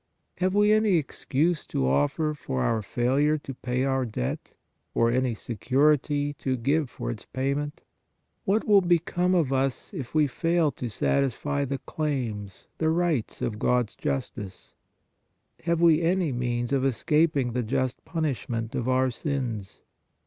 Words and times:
Have 0.39 0.55
we 0.55 0.71
any 0.71 0.95
excuse 0.95 1.63
to 1.67 1.87
offer 1.87 2.33
for 2.33 2.63
our 2.63 2.81
failure 2.81 3.37
to 3.37 3.53
pay 3.53 3.83
our 3.83 4.03
debt, 4.03 4.55
or 4.95 5.11
any 5.11 5.35
security 5.35 6.33
to 6.39 6.57
give 6.57 6.89
for 6.89 7.11
its 7.11 7.25
payment? 7.25 7.83
What 8.43 8.67
will 8.67 8.81
become 8.81 9.35
of 9.35 9.53
us, 9.53 9.93
if 9.93 10.15
we 10.15 10.25
fail 10.25 10.71
to 10.71 10.89
satisfy 10.89 11.65
the 11.65 11.77
claims, 11.77 12.67
the 12.79 12.89
rights 12.89 13.43
of 13.43 13.59
God 13.59 13.89
s 13.89 13.95
justice? 13.95 14.73
Have 15.65 15.81
we 15.81 16.01
any 16.01 16.31
means 16.31 16.73
of 16.73 16.83
escaping 16.83 17.51
the 17.53 17.61
just 17.61 18.03
punishment 18.03 18.73
of 18.73 18.89
our 18.89 19.11
sins? 19.11 19.83